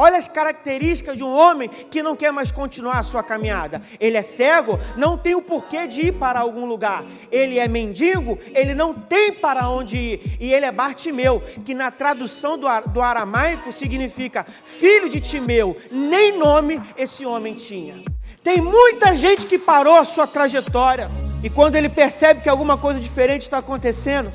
[0.00, 3.82] Olha as características de um homem que não quer mais continuar a sua caminhada.
[3.98, 7.04] Ele é cego, não tem o porquê de ir para algum lugar.
[7.32, 10.36] Ele é mendigo, ele não tem para onde ir.
[10.38, 15.76] E ele é Bartimeu, que na tradução do, do aramaico significa filho de Timeu.
[15.90, 17.96] Nem nome esse homem tinha.
[18.44, 21.10] Tem muita gente que parou a sua trajetória.
[21.42, 24.32] E quando ele percebe que alguma coisa diferente está acontecendo,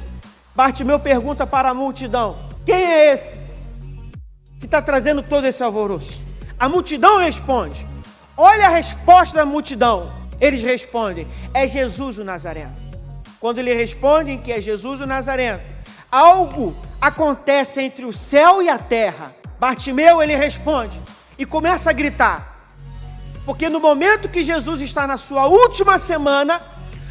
[0.54, 3.53] Bartimeu pergunta para a multidão: Quem é esse?
[4.64, 6.24] Que está trazendo todo esse alvoroço?
[6.58, 7.86] A multidão responde.
[8.38, 10.10] Olha a resposta da multidão.
[10.40, 12.74] Eles respondem: É Jesus o Nazareno.
[13.42, 15.60] Quando eles respondem que é Jesus o Nazareno,
[16.10, 19.36] algo acontece entre o céu e a terra.
[19.60, 20.98] Bartimeu ele responde
[21.38, 22.70] e começa a gritar.
[23.46, 26.62] Porque no momento que Jesus está na sua última semana,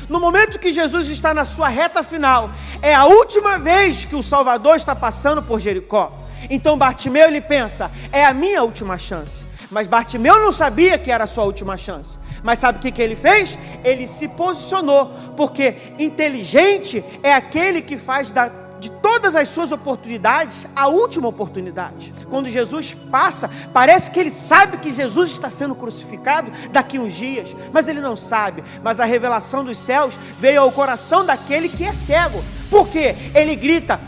[0.08, 4.22] no momento que Jesus está na sua reta final, é a última vez que o
[4.22, 6.21] Salvador está passando por Jericó.
[6.50, 9.44] Então Bartimeu ele pensa: é a minha última chance.
[9.70, 12.18] Mas Bartimeu não sabia que era a sua última chance.
[12.42, 13.58] Mas sabe o que, que ele fez?
[13.82, 20.66] Ele se posicionou, porque inteligente é aquele que faz da, de todas as suas oportunidades
[20.74, 22.12] a última oportunidade.
[22.28, 27.54] Quando Jesus passa, parece que ele sabe que Jesus está sendo crucificado daqui uns dias,
[27.72, 28.64] mas ele não sabe.
[28.82, 32.42] Mas a revelação dos céus veio ao coração daquele que é cego.
[32.68, 33.14] Por quê?
[33.34, 34.00] Ele grita: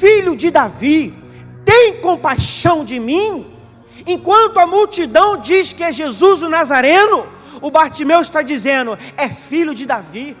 [0.00, 1.12] Filho de Davi,
[1.74, 3.52] tem compaixão de mim?
[4.06, 7.26] Enquanto a multidão diz que é Jesus o Nazareno,
[7.60, 10.36] o Bartimeu está dizendo: é filho de Davi,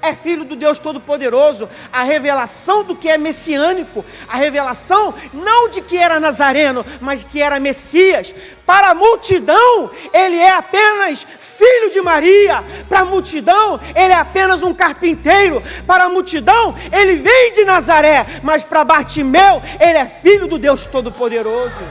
[0.00, 1.68] é filho do Deus Todo-Poderoso.
[1.92, 7.42] A revelação do que é messiânico, a revelação não de que era Nazareno, mas que
[7.42, 8.34] era Messias.
[8.64, 12.62] Para a multidão, ele é apenas filho de Maria.
[12.88, 15.62] Para a multidão, ele é apenas um carpinteiro.
[15.86, 18.26] Para a multidão, ele vem de Nazaré.
[18.42, 21.84] Mas para Bartimeu, ele é filho do Deus Todo-Poderoso.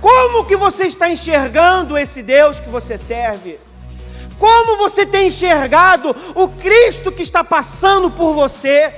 [0.00, 3.58] Como que você está enxergando esse Deus que você serve?
[4.38, 8.92] Como você tem enxergado o Cristo que está passando por você?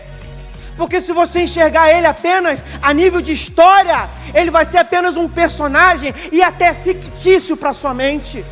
[0.77, 5.28] Porque se você enxergar ele apenas a nível de história, ele vai ser apenas um
[5.28, 8.44] personagem e até fictício para sua mente.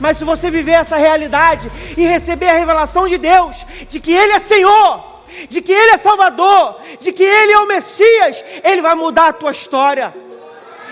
[0.00, 4.32] Mas se você viver essa realidade e receber a revelação de Deus, de que Ele
[4.32, 8.94] é Senhor, de que Ele é Salvador, de que Ele é o Messias, Ele vai
[8.94, 10.14] mudar a tua história,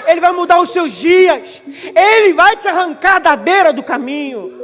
[0.07, 1.63] Ele vai mudar os seus dias,
[1.95, 4.63] Ele vai te arrancar da beira do caminho.